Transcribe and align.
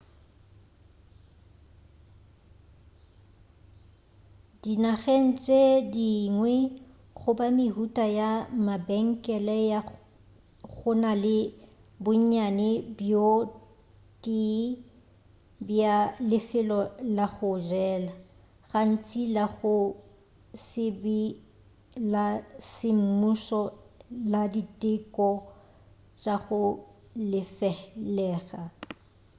dinageng 4.61 5.27
tše 5.43 5.61
dingwe 5.93 6.55
goba 7.19 7.45
mehuta 7.57 8.05
ya 8.19 8.31
mabenkele 8.65 9.57
go 10.73 10.89
na 11.03 11.11
le 11.23 11.37
bonnyane 12.03 12.69
bjo 12.97 13.27
tee 14.23 14.61
bja 15.67 15.95
lefelo 16.29 16.79
la 17.15 17.25
go 17.35 17.49
jela 17.69 18.13
gantši 18.69 19.21
la 19.35 19.45
go 19.57 19.73
se 20.65 20.85
be 21.01 21.19
la 22.11 22.25
semmušo 22.73 23.61
la 24.31 24.41
diteko 24.53 25.29
tša 26.21 26.35
go 26.45 26.61
lefelega 27.31 28.61